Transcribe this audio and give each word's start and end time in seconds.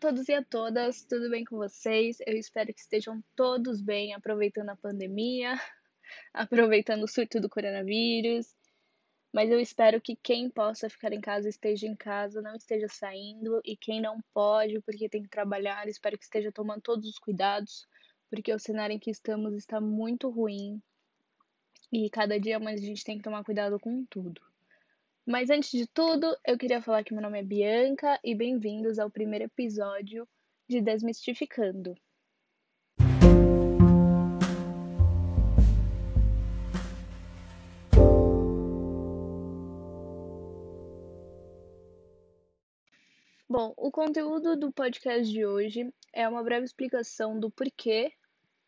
todos 0.00 0.26
e 0.30 0.32
a 0.32 0.42
todas, 0.42 1.04
tudo 1.04 1.28
bem 1.28 1.44
com 1.44 1.58
vocês? 1.58 2.16
Eu 2.26 2.34
espero 2.34 2.72
que 2.72 2.80
estejam 2.80 3.22
todos 3.36 3.82
bem, 3.82 4.14
aproveitando 4.14 4.70
a 4.70 4.76
pandemia, 4.76 5.60
aproveitando 6.32 7.02
o 7.02 7.06
surto 7.06 7.38
do 7.38 7.50
coronavírus. 7.50 8.56
Mas 9.30 9.50
eu 9.50 9.60
espero 9.60 10.00
que 10.00 10.16
quem 10.16 10.48
possa 10.48 10.88
ficar 10.88 11.12
em 11.12 11.20
casa 11.20 11.50
esteja 11.50 11.86
em 11.86 11.94
casa, 11.94 12.40
não 12.40 12.54
esteja 12.56 12.88
saindo, 12.88 13.60
e 13.62 13.76
quem 13.76 14.00
não 14.00 14.18
pode 14.32 14.80
porque 14.80 15.06
tem 15.06 15.22
que 15.22 15.28
trabalhar, 15.28 15.86
espero 15.86 16.16
que 16.16 16.24
esteja 16.24 16.50
tomando 16.50 16.80
todos 16.80 17.06
os 17.06 17.18
cuidados, 17.18 17.86
porque 18.30 18.54
o 18.54 18.58
cenário 18.58 18.94
em 18.96 18.98
que 18.98 19.10
estamos 19.10 19.54
está 19.54 19.82
muito 19.82 20.30
ruim 20.30 20.82
e 21.92 22.08
cada 22.08 22.40
dia 22.40 22.58
mais 22.58 22.80
a 22.80 22.86
gente 22.86 23.04
tem 23.04 23.18
que 23.18 23.24
tomar 23.24 23.44
cuidado 23.44 23.78
com 23.78 24.04
tudo. 24.06 24.40
Mas 25.26 25.50
antes 25.50 25.70
de 25.70 25.86
tudo, 25.86 26.34
eu 26.46 26.56
queria 26.56 26.80
falar 26.80 27.04
que 27.04 27.12
meu 27.12 27.22
nome 27.22 27.38
é 27.38 27.42
Bianca 27.42 28.18
e 28.24 28.34
bem-vindos 28.34 28.98
ao 28.98 29.10
primeiro 29.10 29.44
episódio 29.44 30.26
de 30.68 30.80
Desmistificando. 30.80 31.94
Bom, 43.48 43.74
o 43.76 43.90
conteúdo 43.90 44.56
do 44.56 44.72
podcast 44.72 45.30
de 45.30 45.44
hoje 45.44 45.92
é 46.14 46.26
uma 46.26 46.42
breve 46.42 46.64
explicação 46.64 47.38
do 47.38 47.50
porquê 47.50 48.12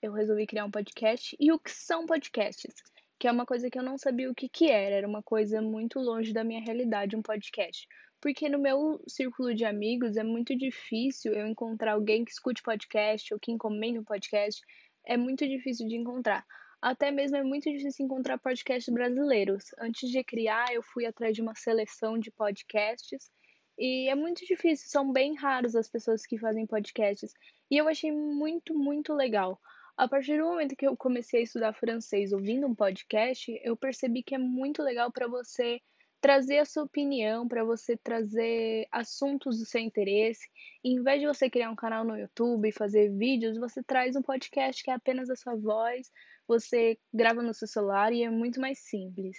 eu 0.03 0.13
resolvi 0.13 0.47
criar 0.47 0.65
um 0.65 0.71
podcast 0.71 1.35
e 1.39 1.51
o 1.51 1.59
que 1.59 1.71
são 1.71 2.05
podcasts 2.05 2.75
que 3.23 3.29
é 3.29 3.31
uma 3.31 3.47
coisa 3.47 3.71
que 3.71 3.79
eu 3.79 3.85
não 3.85 3.97
sabia 3.97 4.29
o 4.29 4.35
que, 4.35 4.49
que 4.49 4.69
era, 4.69 4.97
era 4.97 5.07
uma 5.07 5.23
coisa 5.23 5.63
muito 5.63 6.01
longe 6.01 6.33
da 6.33 6.43
minha 6.43 6.61
realidade, 6.61 7.15
um 7.15 7.23
podcast. 7.23 7.87
Porque 8.21 8.49
no 8.49 8.59
meu 8.59 9.01
círculo 9.07 9.55
de 9.55 9.65
amigos 9.65 10.17
é 10.17 10.25
muito 10.25 10.59
difícil 10.59 11.33
eu 11.33 11.47
encontrar 11.47 11.93
alguém 11.93 12.25
que 12.25 12.33
escute 12.33 12.61
podcast 12.65 13.33
ou 13.33 13.39
que 13.39 13.53
encomende 13.53 14.01
um 14.01 14.03
podcast, 14.03 14.61
é 15.07 15.17
muito 15.17 15.47
difícil 15.47 15.87
de 15.87 15.95
encontrar. 15.95 16.45
Até 16.83 17.13
mesmo 17.13 17.37
é 17.37 17.45
muito 17.45 17.71
difícil 17.71 18.07
encontrar 18.07 18.39
podcasts 18.39 18.93
brasileiros. 18.93 19.67
Antes 19.79 20.11
de 20.11 20.25
criar, 20.25 20.75
eu 20.75 20.83
fui 20.83 21.07
atrás 21.07 21.33
de 21.33 21.43
uma 21.43 21.55
seleção 21.55 22.19
de 22.19 22.33
podcasts 22.33 23.31
e 23.79 24.09
é 24.09 24.17
muito 24.17 24.45
difícil, 24.45 24.89
são 24.89 25.13
bem 25.13 25.37
raros 25.37 25.77
as 25.77 25.89
pessoas 25.89 26.27
que 26.27 26.39
fazem 26.39 26.67
podcasts. 26.67 27.33
E 27.71 27.77
eu 27.77 27.87
achei 27.87 28.11
muito, 28.11 28.75
muito 28.75 29.15
legal. 29.15 29.61
A 29.97 30.09
partir 30.09 30.39
do 30.39 30.45
momento 30.45 30.77
que 30.77 30.87
eu 30.87 30.97
comecei 30.97 31.41
a 31.41 31.43
estudar 31.43 31.73
francês 31.75 32.33
ouvindo 32.33 32.67
um 32.67 32.75
podcast, 32.75 33.53
eu 33.63 33.77
percebi 33.77 34.23
que 34.23 34.35
é 34.35 34.39
muito 34.39 34.83
legal 34.83 35.13
para 35.13 35.29
você 35.29 35.81
trazer 36.21 36.59
a 36.59 36.65
sua 36.65 36.85
opinião, 36.85 37.49
para 37.49 37.65
você 37.65 37.97
trazer 37.97 38.87
assuntos 38.93 39.59
do 39.59 39.67
seu 39.67 39.81
interesse. 39.81 40.49
E, 40.85 40.95
em 40.95 41.03
vez 41.03 41.21
de 41.21 41.27
você 41.27 41.51
criar 41.51 41.71
um 41.71 41.77
canal 41.77 42.05
no 42.05 42.17
YouTube 42.17 42.69
e 42.69 42.73
fazer 42.73 43.11
vídeos, 43.11 43.59
você 43.59 43.83
traz 43.83 44.15
um 44.15 44.23
podcast 44.23 44.83
que 44.83 44.91
é 44.91 44.95
apenas 44.95 45.29
a 45.29 45.37
sua 45.37 45.57
voz, 45.57 46.11
você 46.47 46.97
grava 47.13 47.43
no 47.43 47.53
seu 47.53 47.67
celular 47.67 48.13
e 48.13 48.23
é 48.23 48.31
muito 48.31 48.61
mais 48.61 48.79
simples. 48.79 49.37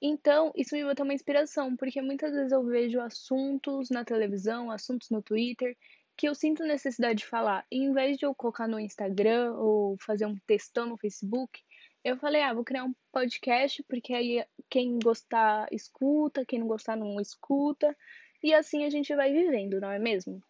Então, 0.00 0.52
isso 0.56 0.74
me 0.74 0.84
botou 0.84 1.04
uma 1.04 1.14
inspiração, 1.14 1.76
porque 1.76 2.00
muitas 2.02 2.32
vezes 2.32 2.52
eu 2.52 2.64
vejo 2.64 3.00
assuntos 3.00 3.90
na 3.90 4.04
televisão, 4.04 4.70
assuntos 4.70 5.10
no 5.10 5.22
Twitter, 5.22 5.76
que 6.16 6.28
eu 6.28 6.34
sinto 6.34 6.64
necessidade 6.64 7.20
de 7.20 7.26
falar. 7.26 7.66
E 7.70 7.78
em 7.78 7.92
vez 7.92 8.16
de 8.16 8.24
eu 8.24 8.34
colocar 8.34 8.66
no 8.66 8.80
Instagram 8.80 9.52
ou 9.54 9.96
fazer 9.98 10.26
um 10.26 10.36
textão 10.46 10.86
no 10.86 10.96
Facebook, 10.96 11.60
eu 12.02 12.16
falei, 12.16 12.40
ah, 12.42 12.54
vou 12.54 12.64
criar 12.64 12.84
um 12.84 12.94
podcast, 13.12 13.82
porque 13.84 14.14
aí 14.14 14.44
quem 14.70 14.98
gostar 14.98 15.66
escuta, 15.72 16.44
quem 16.46 16.60
não 16.60 16.68
gostar 16.68 16.96
não 16.96 17.20
escuta, 17.20 17.94
e 18.42 18.54
assim 18.54 18.84
a 18.84 18.90
gente 18.90 19.14
vai 19.14 19.32
vivendo, 19.32 19.80
não 19.80 19.90
é 19.90 19.98
mesmo? 19.98 20.40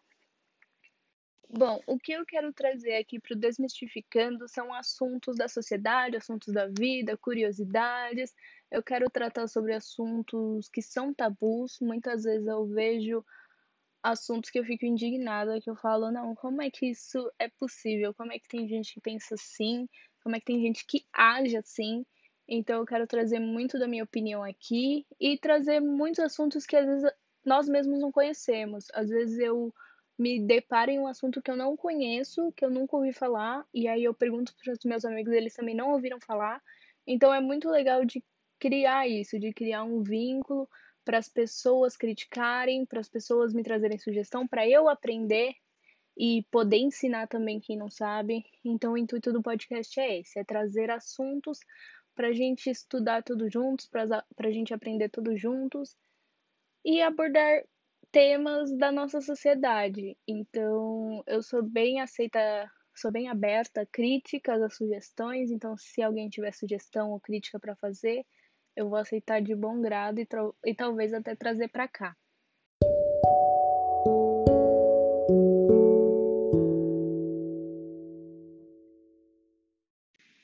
Bom, 1.49 1.81
o 1.87 1.97
que 1.97 2.11
eu 2.11 2.25
quero 2.25 2.51
trazer 2.51 2.97
aqui 2.97 3.19
para 3.19 3.33
o 3.33 3.39
Desmistificando 3.39 4.47
são 4.49 4.73
assuntos 4.73 5.37
da 5.37 5.47
sociedade, 5.47 6.17
assuntos 6.17 6.53
da 6.53 6.67
vida, 6.67 7.17
curiosidades. 7.17 8.33
Eu 8.69 8.83
quero 8.83 9.09
tratar 9.09 9.47
sobre 9.47 9.73
assuntos 9.73 10.67
que 10.69 10.81
são 10.81 11.13
tabus. 11.13 11.79
Muitas 11.81 12.25
vezes 12.25 12.45
eu 12.45 12.65
vejo 12.67 13.25
assuntos 14.03 14.49
que 14.49 14.59
eu 14.59 14.63
fico 14.63 14.85
indignada, 14.85 15.59
que 15.59 15.69
eu 15.69 15.75
falo, 15.75 16.11
não, 16.11 16.35
como 16.35 16.61
é 16.61 16.69
que 16.69 16.87
isso 16.87 17.31
é 17.39 17.49
possível? 17.49 18.13
Como 18.13 18.31
é 18.31 18.39
que 18.39 18.47
tem 18.47 18.67
gente 18.67 18.93
que 18.93 19.01
pensa 19.01 19.35
assim? 19.35 19.87
Como 20.23 20.35
é 20.35 20.39
que 20.39 20.45
tem 20.45 20.61
gente 20.61 20.85
que 20.85 21.05
age 21.13 21.57
assim? 21.57 22.05
Então 22.47 22.79
eu 22.79 22.85
quero 22.85 23.05
trazer 23.05 23.39
muito 23.39 23.77
da 23.77 23.87
minha 23.87 24.03
opinião 24.03 24.43
aqui 24.43 25.05
e 25.19 25.37
trazer 25.37 25.81
muitos 25.81 26.19
assuntos 26.19 26.65
que 26.65 26.75
às 26.75 26.85
vezes 26.85 27.11
nós 27.45 27.67
mesmos 27.67 27.99
não 27.99 28.11
conhecemos. 28.11 28.85
Às 28.93 29.09
vezes 29.09 29.37
eu 29.39 29.73
me 30.17 30.39
deparo 30.39 30.89
em 30.89 30.99
um 30.99 31.07
assunto 31.07 31.41
que 31.41 31.51
eu 31.51 31.55
não 31.55 31.77
conheço, 31.77 32.51
que 32.53 32.65
eu 32.65 32.69
nunca 32.71 32.95
ouvi 32.95 33.13
falar, 33.13 33.63
e 33.73 33.87
aí 33.87 34.03
eu 34.03 34.13
pergunto 34.13 34.53
para 34.63 34.73
os 34.73 34.79
meus 34.83 35.05
amigos, 35.05 35.31
eles 35.31 35.53
também 35.53 35.75
não 35.75 35.91
ouviram 35.91 36.19
falar. 36.19 36.61
Então 37.05 37.33
é 37.33 37.39
muito 37.39 37.69
legal 37.69 38.03
de 38.03 38.23
criar 38.59 39.07
isso, 39.07 39.39
de 39.39 39.53
criar 39.53 39.83
um 39.83 40.01
vínculo 40.01 40.67
para 41.07 41.19
as 41.19 41.29
pessoas 41.29 41.95
criticarem, 41.95 42.85
para 42.85 42.99
as 42.99 43.07
pessoas 43.07 43.53
me 43.53 43.63
trazerem 43.63 43.97
sugestão, 43.97 44.45
para 44.45 44.67
eu 44.67 44.89
aprender 44.89 45.55
e 46.17 46.43
poder 46.51 46.79
ensinar 46.79 47.27
também 47.27 47.61
quem 47.61 47.77
não 47.77 47.89
sabe. 47.89 48.43
Então, 48.65 48.91
o 48.91 48.97
intuito 48.97 49.31
do 49.31 49.41
podcast 49.41 49.97
é 50.01 50.19
esse: 50.19 50.37
é 50.37 50.43
trazer 50.43 50.91
assuntos 50.91 51.59
para 52.13 52.27
a 52.27 52.33
gente 52.33 52.69
estudar 52.69 53.23
tudo 53.23 53.49
juntos, 53.49 53.87
para 53.87 54.25
a 54.37 54.51
gente 54.51 54.73
aprender 54.73 55.07
tudo 55.07 55.37
juntos 55.37 55.95
e 56.83 57.01
abordar 57.01 57.63
temas 58.11 58.69
da 58.77 58.91
nossa 58.91 59.21
sociedade. 59.21 60.17
Então, 60.27 61.23
eu 61.25 61.41
sou 61.41 61.63
bem 61.63 62.01
aceita, 62.01 62.69
sou 62.93 63.13
bem 63.13 63.29
aberta 63.29 63.83
a 63.83 63.85
críticas, 63.85 64.61
a 64.61 64.69
sugestões. 64.69 65.51
Então, 65.51 65.77
se 65.77 66.01
alguém 66.01 66.27
tiver 66.27 66.53
sugestão 66.53 67.11
ou 67.11 67.19
crítica 67.21 67.57
para 67.57 67.77
fazer, 67.77 68.25
eu 68.77 68.87
vou 68.87 68.99
aceitar 68.99 69.41
de 69.41 69.55
bom 69.55 69.81
grado 69.81 70.19
e, 70.19 70.27
e 70.63 70.75
talvez 70.75 71.11
até 71.11 71.35
trazer 71.35 71.67
para 71.67 71.87
cá. 71.87 72.15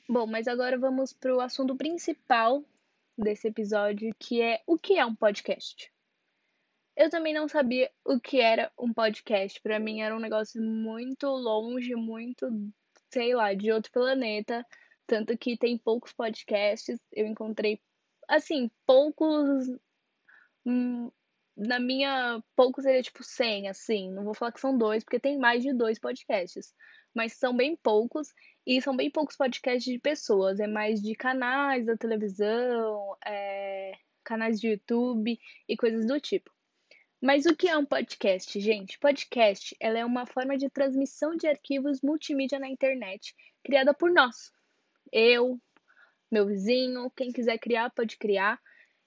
Bom, 0.08 0.26
mas 0.26 0.48
agora 0.48 0.76
vamos 0.76 1.12
para 1.12 1.34
o 1.34 1.40
assunto 1.40 1.76
principal 1.76 2.64
desse 3.16 3.48
episódio, 3.48 4.12
que 4.18 4.42
é 4.42 4.60
o 4.66 4.76
que 4.76 4.98
é 4.98 5.06
um 5.06 5.14
podcast. 5.14 5.90
Eu 6.96 7.10
também 7.10 7.32
não 7.32 7.48
sabia 7.48 7.90
o 8.04 8.20
que 8.20 8.40
era 8.40 8.70
um 8.78 8.92
podcast. 8.92 9.60
Para 9.60 9.78
mim 9.78 10.00
era 10.00 10.14
um 10.14 10.20
negócio 10.20 10.60
muito 10.60 11.26
longe, 11.28 11.94
muito, 11.94 12.48
sei 13.10 13.34
lá, 13.34 13.54
de 13.54 13.72
outro 13.72 13.90
planeta. 13.92 14.66
Tanto 15.06 15.36
que 15.36 15.56
tem 15.56 15.78
poucos 15.78 16.12
podcasts. 16.12 16.98
Eu 17.12 17.26
encontrei 17.26 17.80
assim, 18.28 18.70
poucos. 18.86 19.68
Hum, 20.66 21.10
na 21.56 21.78
minha. 21.78 22.42
Poucos 22.56 22.84
seria 22.84 23.02
tipo 23.02 23.22
100, 23.22 23.68
assim. 23.68 24.10
Não 24.10 24.24
vou 24.24 24.34
falar 24.34 24.52
que 24.52 24.60
são 24.60 24.76
dois, 24.76 25.04
porque 25.04 25.20
tem 25.20 25.38
mais 25.38 25.62
de 25.62 25.72
dois 25.72 25.98
podcasts. 25.98 26.74
Mas 27.14 27.34
são 27.34 27.56
bem 27.56 27.76
poucos. 27.76 28.28
E 28.66 28.80
são 28.80 28.96
bem 28.96 29.10
poucos 29.10 29.36
podcasts 29.36 29.84
de 29.92 29.98
pessoas. 29.98 30.60
É 30.60 30.66
mais 30.66 31.00
de 31.00 31.14
canais 31.14 31.86
da 31.86 31.96
televisão, 31.96 33.16
é, 33.24 33.92
canais 34.24 34.60
de 34.60 34.68
YouTube 34.68 35.38
e 35.68 35.76
coisas 35.76 36.06
do 36.06 36.20
tipo. 36.20 36.50
Mas 37.24 37.46
o 37.46 37.56
que 37.56 37.68
é 37.68 37.76
um 37.76 37.86
podcast, 37.86 38.60
gente? 38.60 38.98
Podcast 38.98 39.74
ela 39.80 39.98
é 39.98 40.04
uma 40.04 40.26
forma 40.26 40.58
de 40.58 40.68
transmissão 40.68 41.34
de 41.34 41.46
arquivos 41.46 42.02
multimídia 42.02 42.58
na 42.58 42.68
internet, 42.68 43.34
criada 43.64 43.94
por 43.94 44.10
nós. 44.10 44.52
Eu, 45.10 45.58
meu 46.30 46.46
vizinho, 46.46 47.10
quem 47.10 47.30
quiser 47.30 47.58
criar, 47.58 47.90
pode 47.90 48.16
criar. 48.16 48.60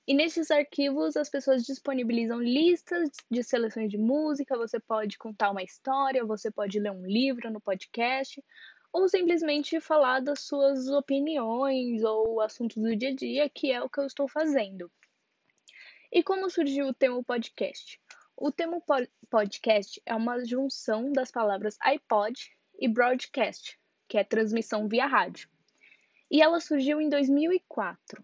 E 0.08 0.14
nesses 0.14 0.50
arquivos 0.50 1.18
as 1.18 1.30
pessoas 1.30 1.66
disponibilizam 1.66 2.42
listas 2.42 3.10
de 3.30 3.44
seleções 3.44 3.92
de 3.92 3.98
música, 3.98 4.58
você 4.58 4.80
pode 4.80 5.18
contar 5.18 5.52
uma 5.52 5.64
história, 5.64 6.26
você 6.26 6.50
pode 6.50 6.80
ler 6.80 6.92
um 6.92 7.06
livro 7.06 7.52
no 7.52 7.60
podcast, 7.60 8.42
ou 8.94 9.10
simplesmente 9.10 9.82
falar 9.82 10.22
das 10.22 10.40
suas 10.40 10.88
opiniões 10.88 12.04
ou 12.04 12.40
assuntos 12.40 12.78
do 12.78 12.96
dia 12.96 13.10
a 13.10 13.16
dia, 13.16 13.50
que 13.50 13.70
é 13.70 13.82
o 13.82 13.90
que 13.90 14.00
eu 14.00 14.06
estou 14.06 14.30
fazendo. 14.30 14.90
E 16.10 16.24
como 16.24 16.50
surgiu 16.50 16.88
o 16.88 16.94
termo 16.94 17.22
podcast? 17.22 18.00
O 18.38 18.50
termo 18.50 18.82
podcast 19.30 20.02
é 20.06 20.16
uma 20.16 20.46
junção 20.46 21.12
das 21.12 21.32
palavras 21.32 21.76
iPod 21.82 22.50
e 22.80 22.88
broadcast, 22.88 23.78
que 24.08 24.18
é 24.18 24.24
transmissão 24.24 24.88
via 24.88 25.06
rádio 25.06 25.50
e 26.30 26.42
ela 26.42 26.60
surgiu 26.60 27.00
em 27.02 27.10
2004. 27.10 28.24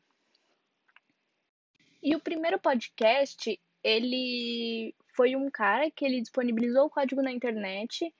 E 2.02 2.16
o 2.16 2.20
primeiro 2.20 2.60
podcast, 2.60 3.60
ele 3.84 4.94
foi 5.16 5.36
um 5.36 5.50
cara 5.50 5.90
que 5.90 6.04
ele 6.04 6.22
disponibilizou 6.22 6.86
o 6.86 6.90
código 6.90 7.22
na 7.22 7.32
internet 7.32 8.14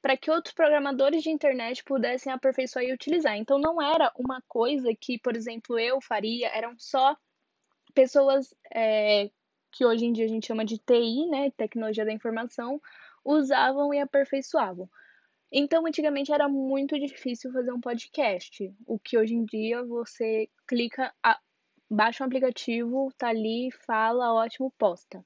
para 0.00 0.16
que 0.16 0.30
outros 0.30 0.54
programadores 0.54 1.22
de 1.22 1.30
internet 1.30 1.82
pudessem 1.84 2.32
aperfeiçoar 2.32 2.84
e 2.84 2.92
utilizar. 2.92 3.36
Então 3.36 3.58
não 3.58 3.82
era 3.82 4.12
uma 4.16 4.40
coisa 4.46 4.88
que, 4.98 5.18
por 5.18 5.36
exemplo, 5.36 5.78
eu 5.78 6.00
faria, 6.00 6.48
eram 6.48 6.74
só 6.78 7.16
pessoas 7.92 8.54
é, 8.72 9.30
que 9.72 9.84
hoje 9.84 10.06
em 10.06 10.12
dia 10.12 10.24
a 10.24 10.28
gente 10.28 10.46
chama 10.46 10.64
de 10.64 10.78
TI, 10.78 11.28
né, 11.28 11.50
tecnologia 11.56 12.04
da 12.04 12.12
informação, 12.12 12.80
usavam 13.24 13.92
e 13.92 13.98
aperfeiçoavam. 13.98 14.88
Então, 15.50 15.86
antigamente 15.86 16.32
era 16.32 16.48
muito 16.48 16.98
difícil 16.98 17.52
fazer 17.52 17.72
um 17.72 17.80
podcast, 17.80 18.72
o 18.86 18.98
que 18.98 19.16
hoje 19.16 19.34
em 19.34 19.44
dia 19.44 19.84
você 19.84 20.48
clica, 20.66 21.14
a, 21.22 21.38
baixa 21.88 22.24
um 22.24 22.26
aplicativo, 22.26 23.12
tá 23.16 23.28
ali, 23.28 23.70
fala, 23.86 24.34
ótimo, 24.34 24.72
posta. 24.76 25.24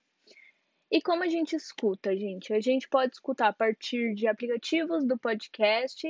E 0.90 1.00
como 1.00 1.22
a 1.22 1.28
gente 1.28 1.54
escuta, 1.54 2.14
gente? 2.16 2.52
A 2.52 2.60
gente 2.60 2.88
pode 2.88 3.14
escutar 3.14 3.48
a 3.48 3.52
partir 3.52 4.14
de 4.14 4.26
aplicativos 4.26 5.06
do 5.06 5.18
podcast, 5.18 6.06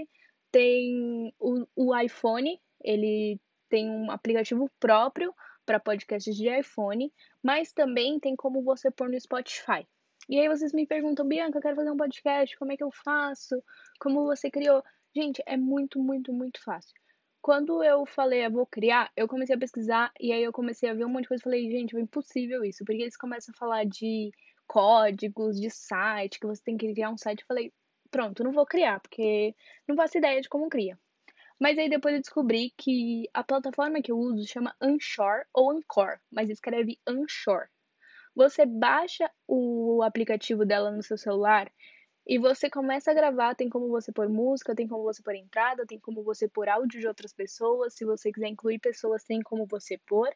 tem 0.50 1.32
o, 1.38 1.66
o 1.76 1.96
iPhone, 1.96 2.60
ele 2.82 3.38
tem 3.68 3.88
um 3.88 4.10
aplicativo 4.10 4.68
próprio 4.80 5.32
para 5.64 5.78
podcasts 5.78 6.34
de 6.34 6.48
iPhone, 6.48 7.12
mas 7.42 7.72
também 7.72 8.18
tem 8.18 8.34
como 8.34 8.62
você 8.62 8.90
pôr 8.90 9.08
no 9.08 9.20
Spotify. 9.20 9.86
E 10.28 10.38
aí 10.38 10.49
vocês 10.49 10.72
me 10.72 10.87
perguntam, 10.87 11.26
Bianca, 11.26 11.58
eu 11.58 11.62
quero 11.62 11.76
fazer 11.76 11.90
um 11.90 11.96
podcast, 11.96 12.56
como 12.56 12.72
é 12.72 12.76
que 12.76 12.84
eu 12.84 12.90
faço? 12.90 13.62
Como 13.99 14.25
você 14.25 14.50
criou? 14.50 14.82
Gente, 15.14 15.43
é 15.46 15.56
muito, 15.56 15.99
muito, 15.99 16.32
muito 16.32 16.62
fácil. 16.62 16.94
Quando 17.43 17.82
eu 17.82 18.05
falei, 18.06 18.44
eu 18.44 18.50
vou 18.50 18.67
criar, 18.67 19.11
eu 19.17 19.26
comecei 19.26 19.56
a 19.56 19.58
pesquisar 19.58 20.12
e 20.20 20.32
aí 20.32 20.43
eu 20.43 20.52
comecei 20.52 20.88
a 20.90 20.94
ver 20.94 21.05
um 21.05 21.08
monte 21.08 21.22
de 21.22 21.28
coisa 21.28 21.43
e 21.43 21.44
falei, 21.44 21.70
gente, 21.70 21.96
é 21.96 22.00
impossível 22.00 22.64
isso, 22.64 22.84
porque 22.84 23.02
eles 23.02 23.17
começam 23.17 23.52
a 23.55 23.58
falar 23.58 23.84
de 23.87 24.31
códigos, 24.67 25.58
de 25.58 25.70
site, 25.70 26.38
que 26.38 26.46
você 26.46 26.62
tem 26.62 26.76
que 26.76 26.93
criar 26.93 27.11
um 27.11 27.17
site. 27.17 27.40
Eu 27.40 27.46
falei, 27.46 27.72
pronto, 28.11 28.44
não 28.44 28.52
vou 28.52 28.67
criar, 28.67 29.00
porque 29.00 29.55
não 29.88 29.96
faço 29.96 30.19
ideia 30.19 30.40
de 30.40 30.49
como 30.49 30.69
cria. 30.69 30.99
Mas 31.58 31.78
aí 31.78 31.88
depois 31.88 32.14
eu 32.14 32.20
descobri 32.20 32.72
que 32.76 33.28
a 33.34 33.43
plataforma 33.43 34.00
que 34.00 34.12
eu 34.12 34.19
uso 34.19 34.46
chama 34.46 34.75
Anchor 34.81 35.44
ou 35.52 35.70
Anchor, 35.70 36.19
mas 36.31 36.49
escreve 36.49 36.99
Anchor. 37.06 37.69
Você 38.35 38.65
baixa 38.65 39.31
o 39.47 40.03
aplicativo 40.03 40.65
dela 40.65 40.91
no 40.91 41.03
seu 41.03 41.19
celular 41.19 41.71
e 42.27 42.38
você 42.38 42.71
começa 42.71 43.11
a 43.11 43.15
gravar. 43.15 43.55
Tem 43.55 43.69
como 43.69 43.88
você 43.88 44.12
pôr 44.12 44.29
música, 44.29 44.75
tem 44.75 44.87
como 44.87 45.03
você 45.03 45.23
pôr 45.23 45.35
entrada, 45.35 45.87
tem 45.87 45.99
como 45.99 46.23
você 46.23 46.49
pôr 46.49 46.69
áudio 46.69 47.00
de 47.00 47.06
outras 47.06 47.32
pessoas. 47.32 47.94
Se 47.94 48.05
você 48.05 48.31
quiser 48.32 48.49
incluir 48.49 48.79
pessoas, 48.79 49.25
tem 49.25 49.41
como 49.41 49.67
você 49.67 49.99
pôr. 50.06 50.31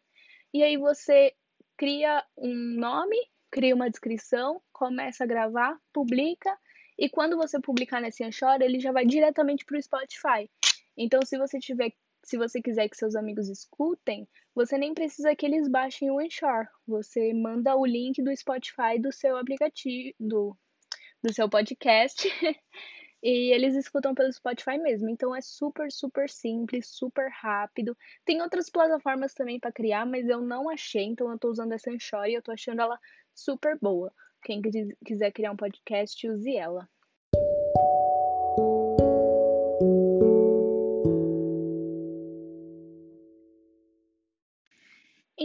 E 0.52 0.62
aí 0.62 0.76
você 0.76 1.32
cria 1.76 2.25
um 2.37 2.55
nome, 2.55 3.17
cria 3.50 3.75
uma 3.75 3.91
descrição, 3.91 4.61
começa 4.73 5.25
a 5.25 5.26
gravar, 5.26 5.79
publica. 5.93 6.56
E 6.99 7.08
quando 7.08 7.37
você 7.37 7.61
publicar 7.61 8.00
nesse 8.00 8.25
Anchor, 8.25 8.61
ele 8.61 8.79
já 8.81 8.93
vai 8.93 9.05
diretamente 9.05 9.64
para 9.64 9.79
o 9.79 9.82
Spotify. 9.82 10.50
Então, 10.96 11.20
se 11.25 11.37
você 11.37 11.58
tiver 11.58 11.93
se 12.24 12.36
você 12.36 12.60
quiser 12.60 12.88
que 12.88 12.96
seus 12.96 13.14
amigos 13.14 13.48
escutem, 13.48 14.26
você 14.54 14.78
nem 14.78 14.94
precisa 14.94 15.34
que 15.36 15.44
eles 15.44 15.68
baixem 15.68 16.10
o 16.10 16.18
Anchor. 16.18 16.66
Você 16.86 17.32
manda 17.34 17.76
o 17.76 17.84
link 17.84 18.22
do 18.22 18.34
Spotify 18.36 18.98
do 18.98 19.12
seu 19.12 19.36
aplicativo, 19.36 20.14
do, 20.18 20.56
do 21.22 21.32
seu 21.32 21.48
podcast, 21.48 22.26
e 23.22 23.52
eles 23.52 23.74
escutam 23.74 24.14
pelo 24.14 24.32
Spotify 24.32 24.78
mesmo. 24.78 25.08
Então 25.10 25.34
é 25.34 25.40
super, 25.40 25.92
super 25.92 26.30
simples, 26.30 26.88
super 26.88 27.28
rápido. 27.30 27.96
Tem 28.24 28.40
outras 28.40 28.70
plataformas 28.70 29.34
também 29.34 29.60
para 29.60 29.72
criar, 29.72 30.06
mas 30.06 30.28
eu 30.28 30.40
não 30.40 30.70
achei, 30.70 31.04
então 31.04 31.30
eu 31.30 31.38
tô 31.38 31.50
usando 31.50 31.72
essa 31.72 31.90
Anchor 31.90 32.26
e 32.26 32.34
eu 32.34 32.42
tô 32.42 32.52
achando 32.52 32.80
ela 32.80 32.98
super 33.34 33.78
boa. 33.78 34.12
Quem 34.42 34.60
quiser 35.04 35.32
criar 35.32 35.52
um 35.52 35.56
podcast, 35.56 36.28
use 36.28 36.56
ela. 36.56 36.88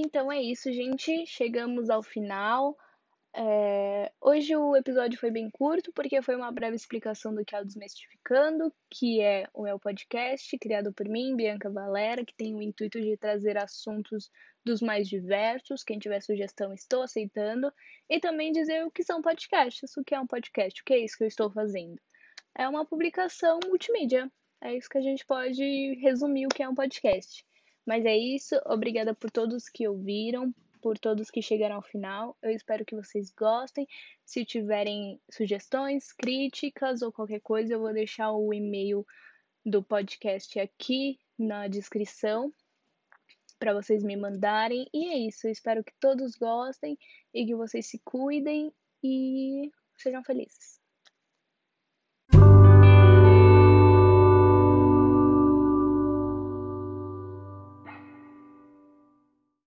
Então 0.02 0.32
é 0.32 0.42
isso, 0.42 0.72
gente. 0.72 1.26
Chegamos 1.26 1.90
ao 1.90 2.02
final. 2.02 2.78
É... 3.36 4.10
Hoje 4.22 4.56
o 4.56 4.74
episódio 4.74 5.20
foi 5.20 5.30
bem 5.30 5.50
curto, 5.52 5.92
porque 5.92 6.22
foi 6.22 6.38
uma 6.38 6.52
breve 6.54 6.78
explicação 6.78 7.36
do 7.36 7.44
que 7.44 7.54
é 7.54 7.60
o 7.60 7.66
Desmistificando, 7.66 8.74
que 8.90 9.20
é 9.20 9.46
o 9.54 9.64
meu 9.64 9.78
podcast, 9.78 10.58
criado 10.58 10.94
por 10.94 11.06
mim, 11.08 11.36
Bianca 11.36 11.70
Valera, 11.70 12.24
que 12.24 12.34
tem 12.34 12.56
o 12.56 12.62
intuito 12.62 13.00
de 13.02 13.18
trazer 13.18 13.58
assuntos 13.58 14.32
dos 14.66 14.82
mais 14.82 15.08
diversos. 15.10 15.84
Quem 15.84 16.00
tiver 16.00 16.22
sugestão, 16.22 16.74
estou 16.74 17.02
aceitando. 17.02 17.70
E 18.10 18.22
também 18.22 18.54
dizer 18.54 18.86
o 18.86 18.92
que 18.92 19.04
são 19.04 19.22
podcasts, 19.22 19.98
o 19.98 20.04
que 20.04 20.16
é 20.16 20.20
um 20.20 20.28
podcast, 20.28 20.82
o 20.82 20.86
que 20.86 20.94
é 20.94 21.00
isso 21.00 21.18
que 21.18 21.26
eu 21.26 21.28
estou 21.28 21.52
fazendo. 21.52 22.02
É 22.56 22.70
uma 22.70 22.86
publicação 22.86 23.60
multimídia. 23.68 24.32
É 24.62 24.74
isso 24.74 24.90
que 24.90 24.98
a 24.98 25.02
gente 25.02 25.26
pode 25.26 25.96
resumir 25.96 26.46
o 26.46 26.50
que 26.50 26.64
é 26.64 26.70
um 26.70 26.76
podcast. 26.76 27.46
Mas 27.90 28.06
é 28.06 28.16
isso. 28.16 28.56
Obrigada 28.68 29.16
por 29.16 29.32
todos 29.32 29.68
que 29.68 29.88
ouviram, 29.88 30.54
por 30.80 31.00
todos 31.00 31.32
que 31.32 31.42
chegaram 31.42 31.78
ao 31.78 31.82
final. 31.82 32.38
Eu 32.40 32.52
espero 32.52 32.86
que 32.86 32.96
vocês 32.96 33.32
gostem. 33.32 33.88
Se 34.24 34.46
tiverem 34.46 35.20
sugestões, 35.28 36.14
críticas 36.14 37.02
ou 37.02 37.12
qualquer 37.12 37.42
coisa, 37.42 37.74
eu 37.74 37.80
vou 37.80 37.92
deixar 37.92 38.32
o 38.32 38.54
e-mail 38.54 39.04
do 39.66 39.82
podcast 39.82 40.60
aqui 40.60 41.18
na 41.36 41.68
descrição 41.68 42.54
para 43.58 43.74
vocês 43.74 44.04
me 44.04 44.16
mandarem. 44.16 44.88
E 44.94 45.08
é 45.08 45.18
isso. 45.18 45.48
Eu 45.48 45.52
espero 45.52 45.84
que 45.84 45.94
todos 46.00 46.36
gostem 46.36 46.96
e 47.34 47.44
que 47.44 47.56
vocês 47.56 47.88
se 47.88 47.98
cuidem 48.06 48.72
e 49.04 49.72
sejam 49.98 50.24
felizes. 50.24 50.79